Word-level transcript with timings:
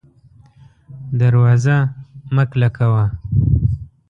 دروازه 1.19 1.77
مه 2.35 2.43
کلکه 2.51 2.85
وه 2.91 3.05